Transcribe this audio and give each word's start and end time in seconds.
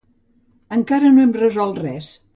Encara 0.77 1.13
no 1.13 1.27
hem 1.27 1.37
resolt 1.39 1.83
res. 1.85 2.13